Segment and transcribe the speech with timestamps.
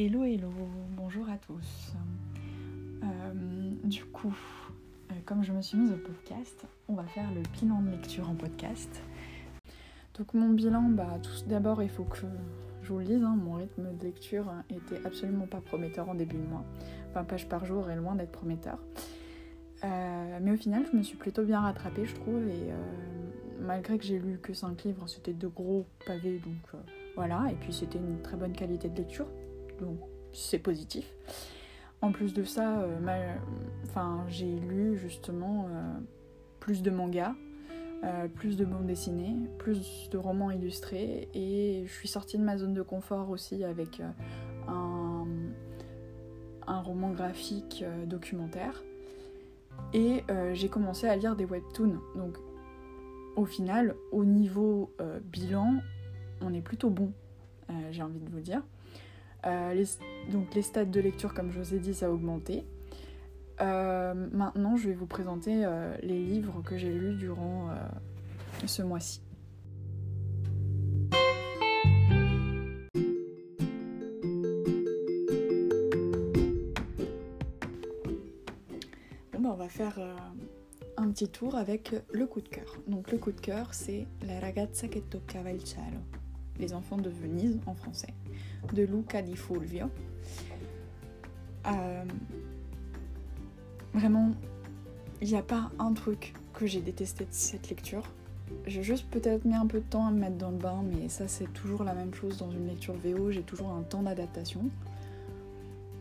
[0.00, 0.52] Hello, hello,
[0.96, 1.92] bonjour à tous.
[3.02, 4.32] Euh, du coup,
[5.10, 8.30] euh, comme je me suis mise au podcast, on va faire le bilan de lecture
[8.30, 9.02] en podcast.
[10.16, 12.18] Donc mon bilan, bah d'abord il faut que
[12.82, 16.36] je vous le dise, hein, mon rythme de lecture était absolument pas prometteur en début
[16.36, 16.64] de mois.
[17.14, 18.78] 20 pages par jour est loin d'être prometteur.
[19.82, 22.70] Euh, mais au final, je me suis plutôt bien rattrapée, je trouve, et
[23.58, 26.80] malgré que j'ai lu que 5 livres, c'était de gros pavés, donc
[27.16, 29.26] voilà, et puis c'était une très bonne qualité de lecture,
[29.80, 29.98] donc
[30.32, 31.14] c'est positif.
[32.00, 33.36] En plus de ça, euh,
[33.84, 35.94] enfin, j'ai lu justement euh,
[36.60, 37.34] plus de mangas,
[38.04, 42.56] euh, plus de bandes dessinées, plus de romans illustrés et je suis sortie de ma
[42.56, 44.00] zone de confort aussi avec
[44.68, 45.26] un,
[46.68, 48.84] un, roman graphique documentaire
[49.92, 51.98] et j'ai commencé à lire des webtoons.
[52.14, 52.36] Donc
[53.34, 54.92] au final, au niveau
[55.24, 55.80] bilan,
[56.40, 57.12] on est plutôt bon,
[57.90, 58.62] j'ai envie de vous dire.
[59.46, 59.84] Euh,
[60.30, 62.64] donc les stades de lecture, comme je vous ai dit, ça a augmenté.
[63.60, 67.70] Euh, maintenant, je vais vous présenter euh, les livres que j'ai lus durant
[68.66, 69.20] ce mois-ci.
[79.32, 79.98] Bon, bah, on va faire
[80.96, 82.76] un petit tour avec le coup de cœur.
[82.88, 85.98] Donc le coup de cœur, c'est La ragazza che toccava il cielo.
[86.58, 88.14] Les enfants de Venise en français
[88.72, 89.86] de Luca Di Fulvio.
[91.66, 92.04] Euh,
[93.94, 94.30] vraiment,
[95.20, 98.04] il n'y a pas un truc que j'ai détesté de cette lecture.
[98.66, 101.08] J'ai juste peut-être mis un peu de temps à me mettre dans le bain, mais
[101.08, 104.62] ça c'est toujours la même chose dans une lecture VO, j'ai toujours un temps d'adaptation.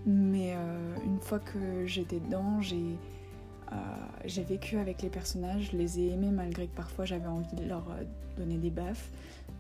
[0.06, 2.98] Mais euh, une fois que j'étais dedans, j'ai
[3.72, 3.76] euh,
[4.26, 7.66] j'ai vécu avec les personnages, je les ai aimés malgré que parfois j'avais envie de
[7.66, 7.86] leur
[8.38, 9.10] donner des baffes.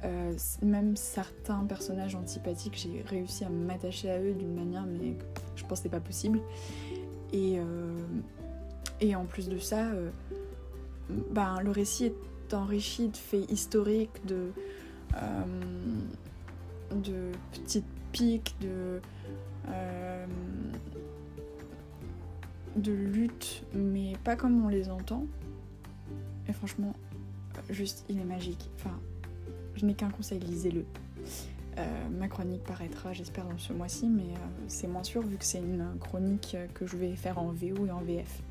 [0.04, 5.16] Euh, même certains personnages antipathiques, j'ai réussi à m'attacher à eux d'une manière mais
[5.56, 6.40] je pensais pas possible.
[7.34, 10.10] Et, euh, en plus de ça, euh,
[11.31, 14.52] ben, le récit est enrichi de faits historiques, de,
[16.92, 19.02] de petites piques, de,
[22.78, 25.26] de luttes, mais pas comme on les entend.
[26.48, 26.94] Et franchement,
[27.70, 28.70] juste, il est magique.
[28.76, 28.98] Enfin,
[29.76, 30.86] je n'ai qu'un conseil, lisez-le.
[31.78, 35.46] Euh, ma chronique paraîtra, j'espère, dans ce mois-ci, mais euh, c'est moins sûr vu que
[35.46, 38.42] c'est une chronique que je vais faire en VO et en VF.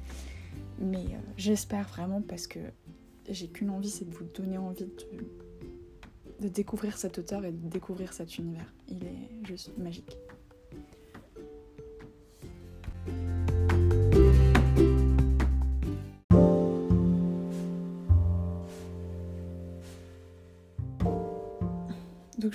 [0.79, 2.61] Mais euh, j'espère vraiment parce que
[3.29, 4.93] j'ai qu'une envie, c'est de vous donner envie de,
[6.41, 8.73] de découvrir cet auteur et de découvrir cet univers.
[8.89, 10.17] Il est juste magique.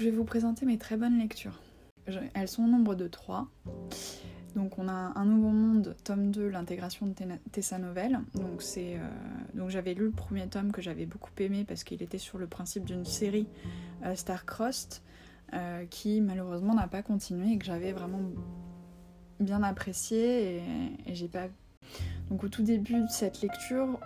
[0.01, 1.61] Je vais vous présenter mes très bonnes lectures.
[2.33, 3.47] Elles sont au nombre de trois.
[4.55, 7.13] Donc on a Un Nouveau Monde, tome 2, l'intégration de
[7.51, 8.19] Tessa Novel.
[8.33, 8.97] Donc, euh,
[9.53, 12.47] donc j'avais lu le premier tome que j'avais beaucoup aimé parce qu'il était sur le
[12.47, 13.47] principe d'une série
[14.03, 15.03] euh, Star-Crossed
[15.53, 18.23] euh, qui malheureusement n'a pas continué et que j'avais vraiment
[19.39, 20.63] bien apprécié et,
[21.05, 21.47] et j'ai pas...
[22.31, 23.99] Donc au tout début de cette lecture,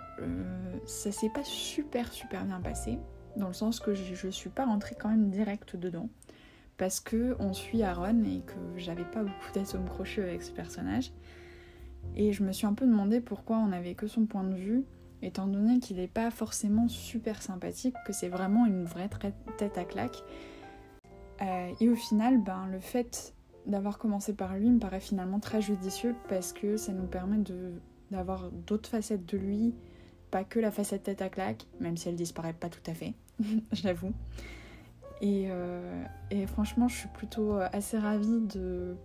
[0.84, 2.98] ça s'est pas super super bien passé
[3.36, 6.08] dans le sens que je, ne suis pas rentrée quand même direct dedans
[6.76, 11.12] parce que on suit Aaron et que j'avais pas beaucoup d'atomes crochus avec ce personnage.
[12.14, 14.84] Et je me suis un peu demandé pourquoi on n'avait que son point de vue,
[15.22, 19.10] étant donné qu'il n'est pas forcément super sympathique, que c'est vraiment une vraie
[19.58, 20.22] tête à claque.
[21.42, 23.34] Euh, et au final, ben, le fait
[23.66, 27.42] d'avoir commencé par lui me paraît finalement très judicieux parce que ça nous permet
[28.10, 29.74] d'avoir d'autres facettes de lui,
[30.30, 33.14] pas que la facette tête à claque, même si elle disparaît pas tout à fait.
[33.72, 34.12] j'avoue.
[35.22, 38.96] Euh, et, franchement, je suis plutôt euh, assez ravie de,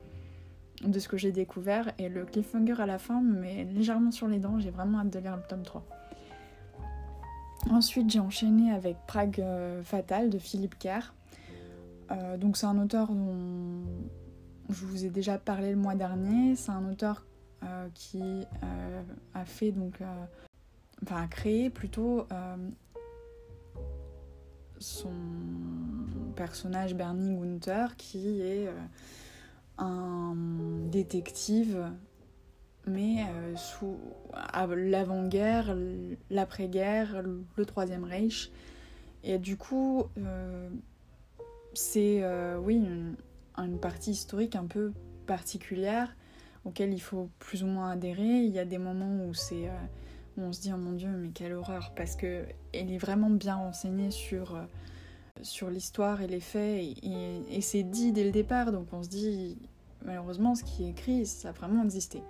[0.99, 1.91] ce que j'ai découvert.
[1.97, 4.59] Et le cliffhanger à la fin me met légèrement sur les dents.
[4.59, 5.83] J'ai vraiment hâte de lire le tome 3.
[7.69, 11.13] Ensuite, j'ai enchaîné avec Prague euh, Fatal de Philippe Kerr.
[12.39, 13.83] donc, c'est un auteur dont
[14.69, 16.55] je vous ai déjà parlé le mois dernier.
[16.55, 17.25] C'est un auteur
[17.93, 18.23] qui
[19.35, 19.99] a fait donc.
[21.03, 22.25] enfin, a créé plutôt
[24.81, 25.11] son
[26.35, 28.73] personnage Bernie Gunther qui est euh,
[29.77, 30.35] un
[30.89, 31.85] détective
[32.87, 33.95] mais euh, sous
[34.75, 35.77] l'avant-guerre,
[36.31, 38.51] l'après-guerre, le Troisième Reich.
[39.23, 40.67] Et du coup, euh,
[41.75, 42.23] c'est
[42.57, 43.15] oui une,
[43.55, 44.93] une, partie historique un peu
[45.27, 46.15] particulière
[46.65, 48.23] auquel il faut plus ou moins adhérer.
[48.23, 49.69] Il y a des moments où c'est
[50.37, 53.55] on se dit oh mon dieu mais quelle horreur parce que elle est vraiment bien
[53.55, 59.03] renseignée sur euh, l'histoire et les faits et, c'est dit dès le départ donc on
[59.03, 59.57] se dit
[60.05, 62.21] malheureusement, ce qui est écrit, ça a vraiment existé.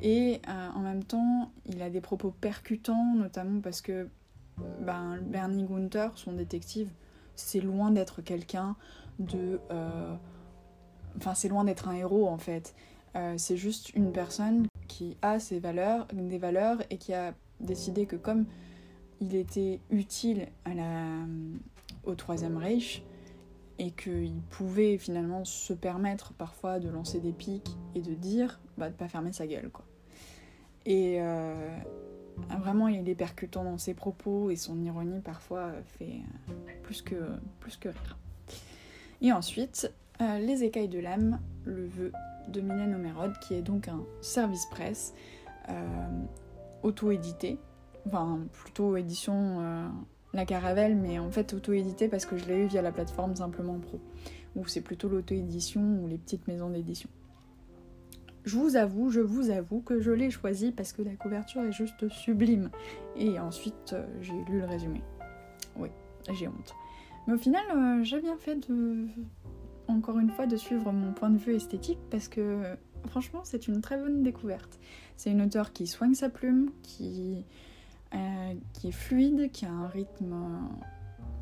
[0.00, 4.08] Et en même temps, il a des propos percutants, notamment parce que
[4.80, 6.88] ben, Bernie Gunther, son détective,
[7.36, 8.76] c'est loin d'être quelqu'un
[9.18, 9.60] de...
[11.16, 12.74] Enfin, c'est loin d'être un héros en fait.
[13.36, 18.16] c'est juste une personne qui a ses valeurs, des valeurs et qui a décidé que
[18.16, 18.44] comme
[19.22, 20.48] il était utile
[22.04, 23.02] au Troisième Reich
[23.78, 28.90] et qu'il pouvait finalement se permettre parfois de lancer des pics et de dire bah,
[28.90, 29.70] de pas fermer sa gueule.
[30.84, 31.74] Et euh,
[32.60, 36.20] vraiment il est percutant dans ses propos et son ironie parfois fait
[36.82, 37.14] plus que,
[37.60, 38.18] plus que rire.
[39.22, 39.90] Et ensuite,
[40.20, 42.12] euh, Les écailles de l'âme, le vœu
[42.48, 42.96] de Mylène
[43.40, 45.14] qui est donc un service presse
[45.68, 46.08] euh,
[46.82, 47.58] auto-édité,
[48.06, 49.88] enfin plutôt édition euh,
[50.32, 53.78] La Caravelle, mais en fait auto-édité parce que je l'ai eu via la plateforme Simplement
[53.78, 54.00] Pro,
[54.56, 57.08] où c'est plutôt l'auto-édition ou les petites maisons d'édition.
[58.44, 61.70] Je vous avoue, je vous avoue que je l'ai choisi parce que la couverture est
[61.70, 62.70] juste sublime.
[63.14, 65.00] Et ensuite, euh, j'ai lu le résumé.
[65.76, 65.90] Oui,
[66.32, 66.74] j'ai honte.
[67.28, 67.62] Mais au final,
[68.02, 69.06] j'ai bien fait de
[69.88, 72.76] encore une fois de suivre mon point de vue esthétique parce que
[73.06, 74.78] franchement c'est une très bonne découverte.
[75.16, 77.44] C'est une auteure qui soigne sa plume, qui,
[78.14, 80.34] euh, est fluide, qui a un rythme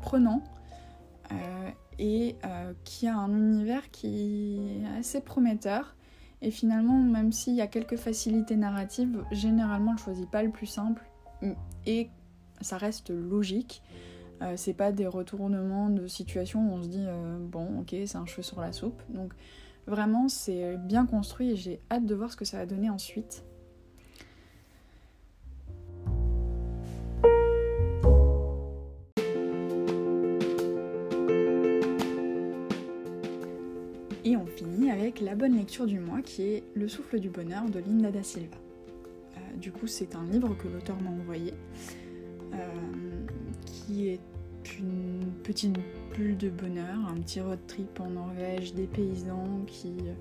[0.01, 0.43] prenant
[1.31, 5.95] euh, et euh, qui a un univers qui est assez prometteur.
[6.43, 10.65] Et finalement, même s'il y a quelques facilités narratives, généralement, je choisis pas le plus
[10.65, 11.03] simple
[11.85, 12.09] et
[12.61, 13.83] ça reste logique.
[14.41, 18.15] Euh, c'est pas des retournements de situation où on se dit euh, bon ok c'est
[18.15, 19.01] un cheveu sur la soupe.
[19.09, 19.33] Donc
[19.85, 23.43] vraiment c'est bien construit et j'ai hâte de voir ce que ça va donner ensuite.
[34.23, 37.65] Et on finit avec la bonne lecture du mois qui est Le souffle du bonheur
[37.69, 38.55] de Linda da Silva.
[39.35, 41.53] Euh, du coup c'est un livre que l'auteur m'a envoyé
[43.65, 44.19] qui est
[44.81, 45.77] une petite
[46.15, 50.13] bulle de bonheur, un petit road trip en Norvège, des paysans qui euh,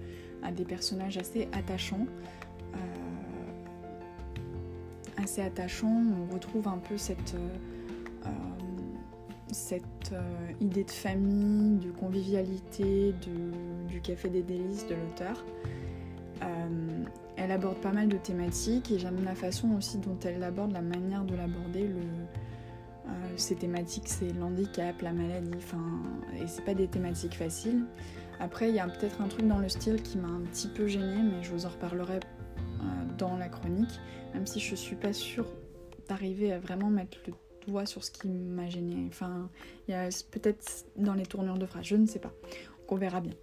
[0.43, 2.07] a des personnages assez attachants.
[2.75, 2.79] Euh,
[5.17, 8.29] assez attachants, on retrouve un peu cette, euh,
[9.53, 10.15] cette
[10.61, 13.15] idée de famille, de convivialité,
[13.89, 15.45] du café des délices de l'auteur.
[17.37, 20.83] elle aborde pas mal de thématiques et j'aime la façon aussi dont elle aborde, la
[20.83, 22.27] manière de l'aborder, le, euh,
[23.37, 26.03] ces thématiques, c'est l'handicap, la maladie, enfin,
[26.37, 27.85] et c'est pas des thématiques faciles.
[28.39, 30.87] Après, il y a peut-être un truc dans le style qui m'a un petit peu
[30.87, 32.85] gênée, mais je vous en reparlerai euh,
[33.19, 34.01] dans la chronique,
[34.33, 35.47] même si je suis pas sûre
[36.09, 37.35] d'arriver à vraiment mettre le
[37.67, 39.07] doigt sur ce qui m'a gêné.
[39.09, 39.51] Enfin,
[39.87, 42.33] il y a peut-être dans les tournures de phrases, je ne sais pas.
[42.89, 43.35] On verra bien.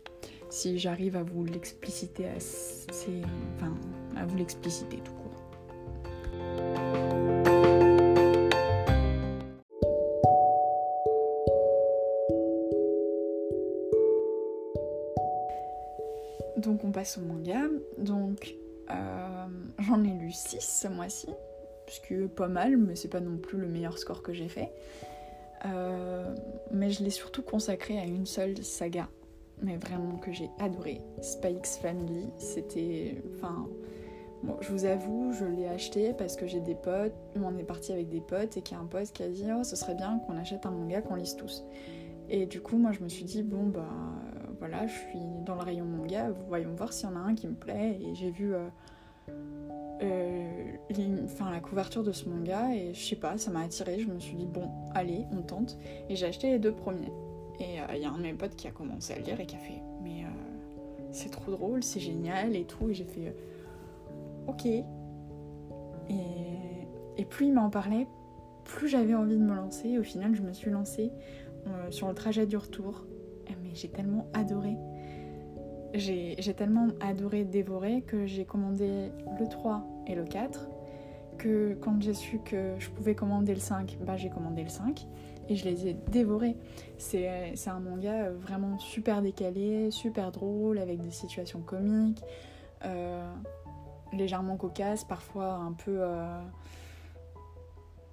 [0.50, 6.87] Si j'arrive à vous l'expliciter, à vous l'expliciter tout court.
[17.16, 17.62] Au manga.
[17.98, 18.56] Donc
[18.90, 19.48] euh,
[19.80, 21.28] j'en ai lu 6 ce mois-ci,
[21.88, 24.50] ce qui est pas mal, mais c'est pas non plus le meilleur score que j'ai
[24.50, 24.72] fait.
[25.66, 26.36] Euh,
[26.72, 29.08] mais je l'ai surtout consacré à une seule saga,
[29.62, 31.02] mais vraiment que j'ai adoré.
[31.22, 33.22] Spikes Family, c'était.
[33.36, 33.68] Enfin.
[34.62, 38.08] Je vous avoue, je l'ai acheté parce que j'ai des potes, on est parti avec
[38.08, 40.20] des potes et qu'il y a un pote qui a dit Oh, ce serait bien
[40.20, 41.66] qu'on achète un manga qu'on lise tous.
[42.30, 43.90] Et du coup, moi je me suis dit Bon, bah
[44.60, 47.48] voilà, je suis dans le rayon manga, voyons voir s'il y en a un qui
[47.48, 48.00] me plaît.
[48.02, 48.68] Et j'ai vu euh,
[50.02, 50.72] euh,
[51.40, 54.00] la couverture de ce manga et je sais pas, ça m'a attiré.
[54.00, 55.78] Je me suis dit, bon, allez, on tente.
[56.10, 57.12] Et j'ai acheté les deux premiers.
[57.60, 59.40] Et euh, il y a un de mes potes qui a commencé à le lire
[59.40, 60.24] et qui a fait, mais
[61.12, 62.90] c'est trop drôle, c'est génial et tout.
[62.90, 63.36] Et j'ai fait,
[64.48, 64.66] ok.
[64.66, 64.86] Et,
[67.18, 68.08] et plus il m'en parlait,
[68.64, 69.98] plus j'avais envie de me lancer.
[70.00, 71.12] au final, je me suis lancée
[71.90, 73.07] sur le trajet du retour
[73.78, 74.76] j'ai tellement adoré.
[75.94, 80.70] J'ai tellement adoré dévorer que j'ai commandé le 3 et le 4.
[81.38, 85.08] Que quand j'ai su que je pouvais commander le 5, bah j'ai commandé le 5
[85.50, 86.58] et je les ai dévorés.
[86.98, 92.22] C'est un manga vraiment super décalé, super drôle, avec des situations comiques,
[92.86, 93.32] euh,
[94.14, 95.98] légèrement cocasses, parfois un peu.
[96.00, 96.42] Euh,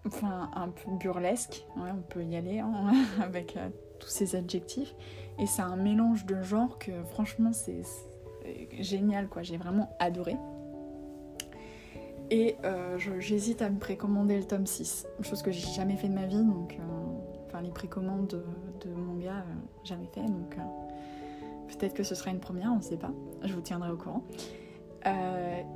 [0.06, 2.92] enfin, un peu burlesque, on peut y aller hein,
[3.22, 3.68] avec euh,
[3.98, 4.94] tous ces adjectifs.
[5.38, 7.82] Et c'est un mélange de genres que franchement c'est
[8.78, 10.36] génial quoi, j'ai vraiment adoré.
[12.30, 16.14] Et euh, j'hésite à me précommander le tome 6, chose que j'ai jamais fait de
[16.14, 16.82] ma vie, donc euh,
[17.46, 18.44] enfin les précommandes de,
[18.88, 20.56] de manga, euh, jamais fait, donc
[21.68, 23.10] Peut-être que ce sera une première, on ne sait pas.
[23.42, 24.22] Je vous tiendrai au courant.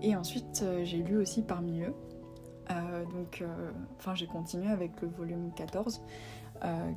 [0.00, 1.94] et ensuite, j'ai lu aussi parmi eux.
[3.12, 3.42] donc,
[3.96, 6.00] enfin, j'ai continué avec le volume 14,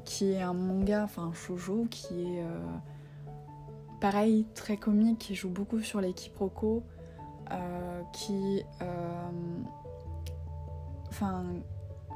[0.06, 2.44] qui est un manga, enfin un shoujo, qui est
[4.00, 6.84] pareil, très comique, qui joue beaucoup sur les quiproquos,
[8.14, 8.64] qui
[11.10, 11.44] enfin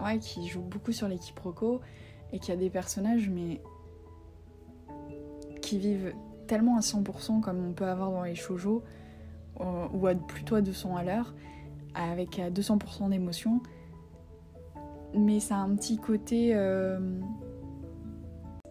[0.04, 1.82] ouais qui joue beaucoup sur les quiproquos
[2.32, 3.62] et qui a des personnages mais
[5.62, 6.14] qui vivent
[6.48, 8.84] tellement à 100% comme on peut avoir dans les shoujo
[9.62, 11.34] euh, ou à plutôt à 200 à l'heure
[11.94, 13.62] avec à 200% d'émotion
[15.14, 17.00] mais ça a un petit côté euh,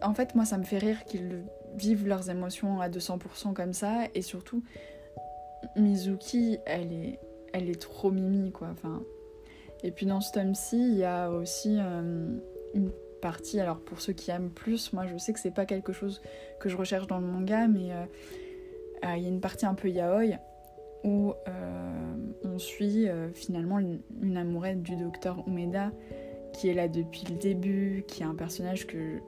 [0.01, 1.43] en fait moi ça me fait rire qu'ils
[1.75, 4.63] vivent leurs émotions à 200% comme ça et surtout
[5.75, 7.19] Mizuki elle est
[7.53, 9.01] elle est trop mimi quoi enfin.
[9.83, 12.37] Et puis dans ce tome-ci, il y a aussi euh,
[12.73, 15.93] une partie, alors pour ceux qui aiment plus, moi je sais que c'est pas quelque
[15.93, 16.21] chose
[16.59, 19.89] que je recherche dans le manga, mais euh, il y a une partie un peu
[19.89, 20.39] yaoi
[21.03, 21.33] où
[22.43, 25.91] on suit finalement une, amourette du docteur Umeda
[26.55, 29.21] qui est là depuis le début, qui est un personnage que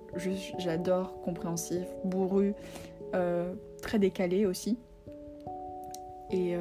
[0.58, 2.54] j'adore, compréhensif, bourru,
[3.82, 4.78] très décalé aussi.
[6.32, 6.56] Et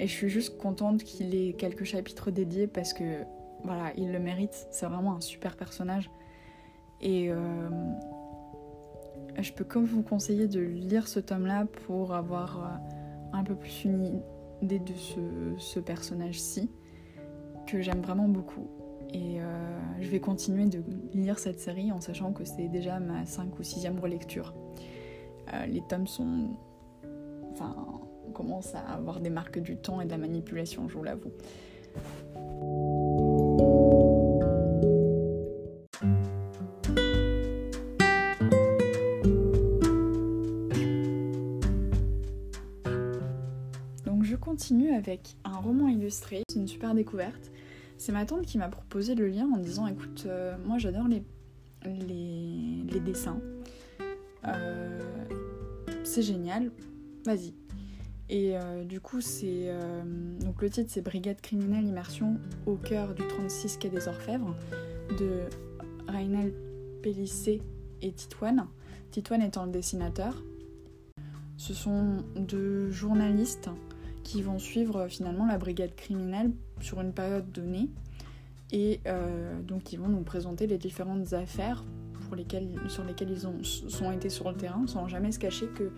[0.00, 3.22] et je suis juste contente qu'il ait quelques chapitres dédiés parce que
[3.62, 4.66] voilà, il le mérite.
[4.70, 6.10] C'est vraiment un super personnage.
[7.00, 7.68] Et euh,
[9.40, 13.84] je peux comme vous conseiller de lire ce tome-là pour avoir euh, un peu plus
[13.84, 14.22] une
[14.62, 14.94] idée de
[15.58, 16.70] ce, personnage-ci
[17.66, 18.68] que j'aime vraiment beaucoup.
[19.14, 19.44] Et euh,
[20.00, 20.82] je vais continuer de
[21.14, 24.54] lire cette série en sachant que c'est déjà ma 5 ou 6e relecture.
[25.68, 26.56] les tomes sont.
[27.52, 27.76] Enfin,
[28.34, 31.32] commence à avoir des marques du temps et de la manipulation, je vous l'avoue.
[44.04, 47.53] Donc je continue avec un roman illustré, c'est une super découverte.
[48.04, 51.22] C'est ma tante qui m'a proposé le lien en disant écoute, euh, moi j'adore les,
[51.86, 53.40] les, dessins.
[54.46, 55.00] Euh,
[56.02, 56.70] c'est génial,
[57.24, 57.54] vas-y,
[58.28, 59.72] et euh, du coup, c'est
[60.40, 64.54] donc le titre c'est Brigade criminelle immersion au cœur du 36 quai des Orfèvres
[65.18, 65.44] de
[66.06, 66.52] Rainel
[67.02, 67.62] Pellissé
[68.02, 68.66] et Titoine.
[69.12, 70.42] Titoine étant le dessinateur.
[71.56, 73.70] Ce sont deux journalistes
[74.24, 76.50] qui vont suivre finalement la brigade criminelle
[76.80, 77.88] sur une période donnée
[78.72, 81.84] et euh, donc ils vont nous présenter les différentes affaires
[82.24, 85.66] pour lesquelles, sur lesquelles ils ont, sont été sur le terrain sans jamais se cacher
[85.68, 85.92] que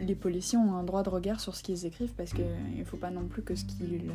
[0.00, 2.44] les policiers ont un droit de regard sur ce qu'ils écrivent parce qu'il
[2.76, 4.10] ne faut pas non plus que ce qu'ils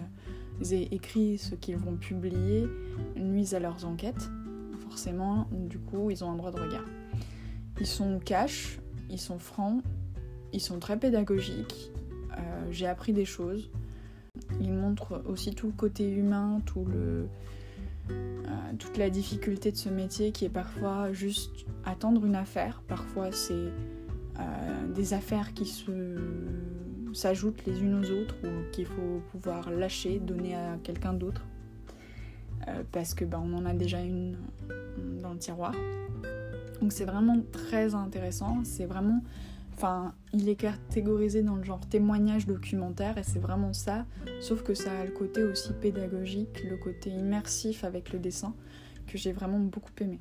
[0.73, 2.67] aient écrit, ce qu'ils vont publier,
[3.15, 4.29] nuise à leurs enquêtes.
[4.81, 6.85] Forcément, du coup, ils ont un droit de regard.
[7.79, 8.79] Ils sont cash,
[9.09, 9.83] ils sont francs,
[10.53, 11.91] ils sont très pédagogiques.
[12.37, 13.69] Euh, j'ai appris des choses.
[14.59, 17.27] Ils montrent aussi tout le côté humain, tout le,
[18.09, 22.81] euh, toute la difficulté de ce métier qui est parfois juste attendre une affaire.
[22.87, 25.71] Parfois, c'est euh, des affaires qui
[27.13, 31.45] s'ajoutent les unes aux autres ou qu'il faut pouvoir lâcher, donner à quelqu'un d'autre
[32.93, 34.37] parce que ben, on en a déjà une
[35.21, 35.73] dans le tiroir.
[36.81, 38.59] Donc c'est vraiment très intéressant.
[38.63, 39.21] C'est vraiment,
[39.73, 44.05] enfin, il est catégorisé dans le genre témoignage documentaire et c'est vraiment ça.
[44.41, 48.53] Sauf que ça a le côté aussi pédagogique, le côté immersif avec le dessin
[49.07, 50.19] que j'ai vraiment beaucoup aimé.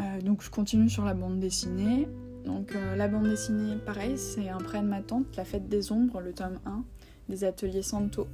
[0.00, 2.08] Euh, donc je continue sur la bande dessinée.
[2.44, 5.92] Donc euh, la bande dessinée, pareil, c'est un prêt de ma tante, La Fête des
[5.92, 6.84] Ombres, le tome 1
[7.28, 8.26] des ateliers Santo.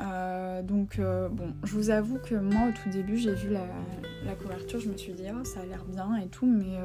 [0.00, 4.78] Euh, donc bon, je vous avoue que moi au tout début j'ai vu la, couverture,
[4.78, 6.76] je me suis dit oh, ça a l'air bien et tout, mais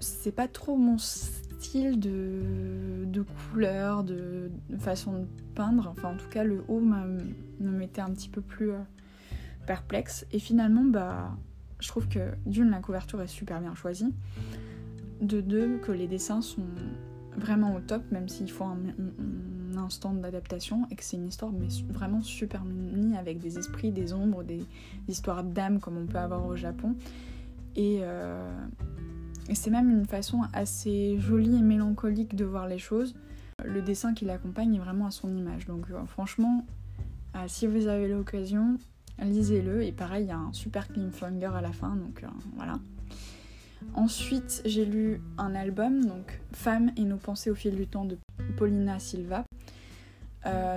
[0.00, 5.88] c'est pas trop mon style de, de couleur, de, façon de peindre.
[5.90, 7.20] Enfin en tout cas le haut me
[7.60, 8.72] mettait un petit peu plus
[9.66, 10.26] perplexe.
[10.32, 11.36] Et finalement bah
[11.84, 14.14] je trouve que d'une, la couverture est super bien choisie.
[15.20, 16.66] De deux, que les dessins sont
[17.36, 18.78] vraiment au top, même s'il faut un,
[19.76, 24.14] instant d'adaptation, et que c'est une histoire mais vraiment super mini avec des esprits, des
[24.14, 24.64] ombres, des,
[25.08, 26.94] histoires d'âme comme on peut avoir au Japon.
[27.76, 28.66] Euh,
[29.48, 33.14] et, c'est même une façon assez jolie et mélancolique de voir les choses.
[33.64, 35.66] Le dessin qui l'accompagne est vraiment à son image.
[35.66, 36.66] Donc euh, franchement,
[37.36, 38.76] euh, si vous avez l'occasion,
[39.20, 39.82] lisez-le.
[39.82, 42.78] Et pareil, il y a un super cliffhanger à la fin, donc euh, voilà.
[43.94, 48.16] Ensuite, j'ai lu un album, donc Femmes et nos pensées au fil du temps de
[48.56, 49.44] Paulina Silva.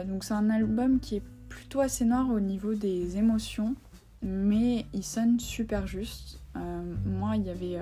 [0.06, 3.76] Donc c'est un album qui est plutôt assez noir au niveau des émotions,
[4.22, 6.42] mais il sonne super juste.
[7.06, 7.80] Moi, il y avait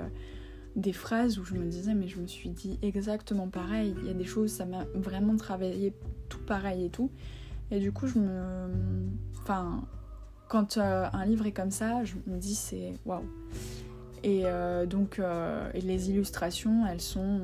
[0.76, 3.94] des phrases où je me disais mais je me suis dit exactement pareil.
[4.02, 5.92] Il y a des choses, ça m'a vraiment travaillé
[6.28, 7.10] tout pareil et tout.
[7.70, 8.68] Et du coup, je me...
[9.40, 9.82] Enfin,
[10.48, 13.24] quand euh, un livre est comme ça, je me dis c'est waouh.
[14.22, 17.40] Et euh, donc, euh, et les illustrations, elles sont.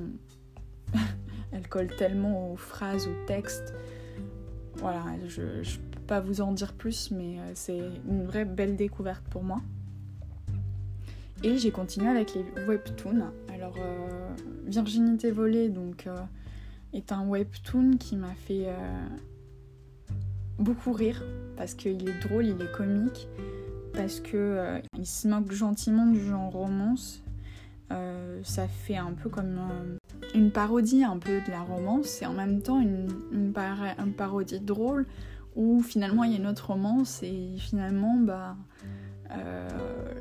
[1.52, 3.74] elles collent tellement aux phrases, aux textes.
[4.76, 9.24] Voilà, je ne peux pas vous en dire plus, mais c'est une vraie belle découverte
[9.28, 9.60] pour moi.
[11.44, 13.32] Et j'ai continué avec les webtoons.
[13.52, 13.76] Alors,
[14.66, 16.08] Virginité volée, donc,
[16.92, 18.68] est un webtoon qui m'a fait
[20.58, 21.22] beaucoup rire
[21.56, 23.28] parce qu'il est drôle, il est comique,
[23.94, 27.22] parce que euh, il se moque gentiment du genre romance.
[27.90, 29.98] Euh, ça fait un peu comme euh,
[30.34, 33.52] une parodie un peu de la romance et en même temps une, une,
[34.16, 35.06] parodie drôle
[35.56, 38.56] où finalement il y a une autre romance et finalement bah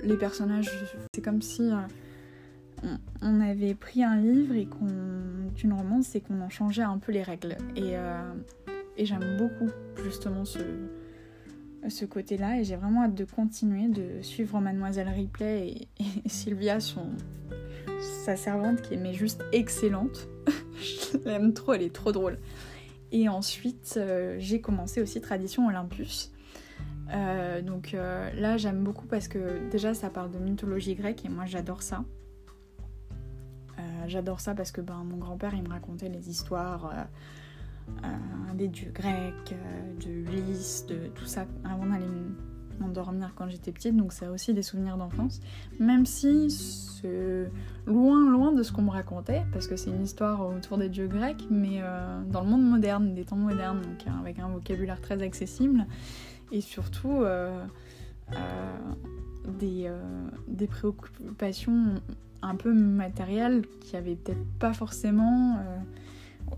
[0.04, 0.70] les personnages
[1.14, 1.70] c'est comme si
[3.22, 7.24] on, avait pris un livre et qu'on romance et qu'on en changeait un peu les
[7.24, 7.96] règles et
[8.98, 9.70] et j'aime beaucoup
[10.04, 16.80] justement ce, côté-là et j'ai vraiment hâte de continuer, de suivre Mademoiselle Ripley et, Sylvia,
[16.80, 17.10] son,
[18.00, 20.28] sa servante qui est mais juste excellente.
[20.76, 22.38] Je l'aime trop, elle est trop drôle.
[23.12, 26.32] Et ensuite, euh, j'ai commencé aussi Tradition Olympus.
[27.12, 31.30] Euh, donc euh, là, j'aime beaucoup parce que déjà, ça parle de mythologie grecque et
[31.30, 32.04] moi, j'adore ça.
[34.08, 36.92] j'adore ça parce que ben, mon grand-père, il me racontait les histoires
[38.04, 42.06] euh, des dieux grecs, euh, de Lys, de tout ça, avant d'aller
[42.80, 45.40] m'endormir quand j'étais petite, donc c'est aussi des souvenirs d'enfance,
[45.80, 47.50] même si c'est
[47.86, 51.08] loin, loin de ce qu'on me racontait, parce que c'est une histoire autour des dieux
[51.08, 55.22] grecs, mais euh, dans le monde moderne, des temps modernes, donc avec un vocabulaire très
[55.24, 55.86] accessible,
[56.52, 57.24] et surtout
[59.60, 59.92] des,
[60.48, 61.96] des, préoccupations
[62.42, 65.64] un peu matérielles qui avaient peut-être pas forcément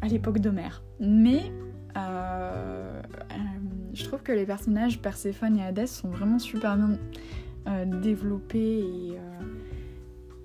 [0.02, 0.82] à l'époque d'Homère.
[1.00, 1.52] Mais
[1.98, 3.36] euh, euh,
[3.94, 6.98] je trouve que les personnages Perséphone et Hadès sont vraiment super bien
[7.68, 9.18] euh, développés et,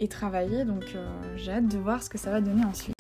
[0.01, 0.85] et, travaillés, donc
[1.37, 2.98] j'ai hâte de voir ce que ça va donner ensuite.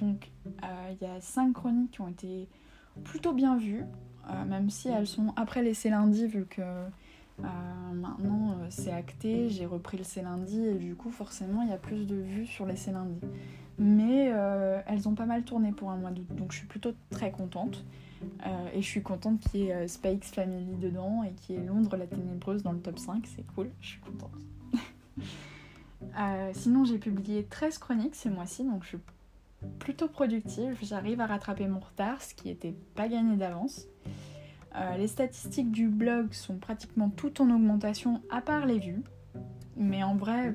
[0.00, 0.30] Donc
[0.90, 2.48] il y a cinq chroniques qui ont été
[3.04, 3.84] plutôt bien vues,
[4.28, 7.42] euh, même si elles sont après les lundi, vu que euh,
[7.94, 11.78] maintenant euh, c'est acté, j'ai repris le lundi et du coup forcément il y a
[11.78, 13.20] plus de vues sur les lundi.
[13.78, 14.30] Mais
[14.86, 17.82] elles ont pas mal tourné pour un mois d'août, donc je suis plutôt très contente.
[18.74, 21.96] et je suis contente qu'il y ait Spikes Family dedans et qu'il y ait Londres
[21.96, 24.36] la ténébreuse dans le top 5, c'est cool, je suis contente.
[26.52, 28.98] sinon j'ai publié 13 chroniques ce mois-ci, donc je suis
[29.78, 30.76] plutôt productive.
[30.82, 33.86] J'arrive à rattraper mon retard, ce qui n'était pas gagné d'avance.
[34.76, 39.02] Euh, les statistiques du blog sont pratiquement toutes en augmentation, à part les vues.
[39.76, 40.48] Mais en vrai,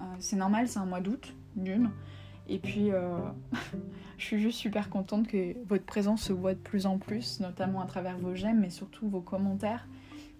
[0.00, 1.90] euh, c'est normal, c'est un mois d'août, d'une.
[2.48, 3.18] Et puis, euh,
[4.18, 7.80] je suis juste super contente que votre présence se voit de plus en plus, notamment
[7.80, 9.86] à travers vos j'aime, mais surtout vos commentaires.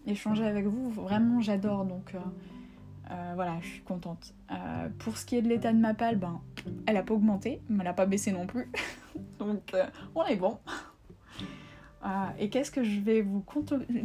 [0.07, 1.85] Échanger avec vous, vraiment, j'adore.
[1.85, 2.15] Donc,
[3.11, 4.35] euh, voilà, je suis contente.
[4.51, 6.41] Euh, pour ce qui est de l'état de ma palle, ben,
[6.87, 8.71] elle a pas augmenté, mais elle a pas baissé non plus.
[9.39, 10.59] Donc euh, on est bon.
[12.39, 13.45] et qu'est-ce que je vais vous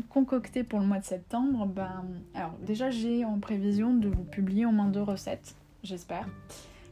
[0.09, 1.65] concocter pour le mois de septembre?
[1.65, 6.27] Ben, Alors déjà j'ai en prévision de vous publier au moins deux recettes, j'espère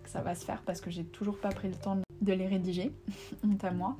[0.03, 2.47] que ça va se faire parce que j'ai toujours pas pris le temps de les
[2.47, 2.93] rédiger,
[3.43, 3.97] honte à moi.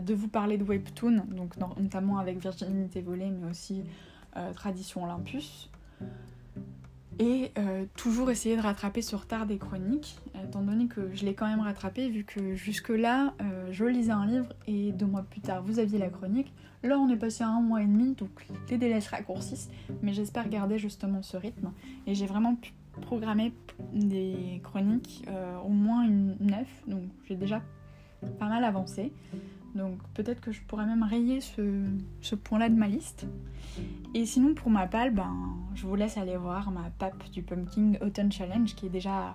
[0.00, 3.82] de vous parler de Webtoon, donc notamment avec Virginité volée, mais aussi
[4.54, 5.70] Tradition Olympus
[7.20, 11.34] et euh, toujours essayer de rattraper ce retard des chroniques, étant donné que je l'ai
[11.34, 15.42] quand même rattrapé, vu que jusque-là, euh, je lisais un livre et deux mois plus
[15.42, 16.50] tard, vous aviez la chronique.
[16.82, 18.30] Là, on est passé à un mois et demi, donc
[18.70, 19.68] les délais se raccourcissent,
[20.00, 21.72] mais j'espère garder justement ce rythme.
[22.06, 23.52] Et j'ai vraiment pu programmer
[23.92, 27.60] des chroniques, euh, au moins une neuf, donc j'ai déjà
[28.38, 29.12] pas mal avancé.
[29.74, 33.26] Donc peut-être que je pourrais même rayer ce, point-là de ma liste.
[34.14, 35.34] Et sinon pour ma palle, ben,
[35.74, 39.34] je vous laisse aller voir ma pape du Pumpkin Autumn Challenge qui est déjà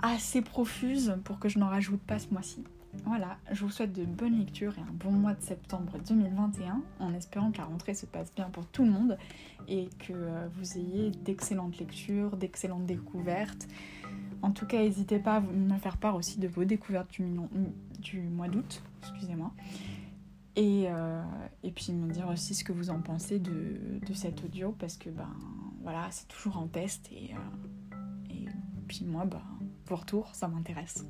[0.00, 2.64] assez profuse pour que je n'en rajoute pas ce mois-ci.
[3.06, 7.14] Voilà, je vous souhaite de bonnes lectures et un bon mois de septembre 2021 en
[7.14, 9.18] espérant que la rentrée se passe bien pour tout le monde
[9.66, 13.66] et que euh, vous ayez d'excellentes lectures, d'excellentes découvertes
[14.44, 18.48] en tout cas, n'hésitez pas à me faire part aussi de vos découvertes du, mois
[18.48, 19.50] d'août, excusez-moi.
[20.54, 21.22] Et, euh,
[21.62, 23.80] et, puis me dire aussi ce que vous en pensez de,
[24.12, 25.34] cet audio parce que ben
[25.82, 28.50] voilà c'est toujours en test et, euh,
[28.86, 29.42] Puis moi, bah,
[29.86, 31.04] vos retours, ça m'intéresse.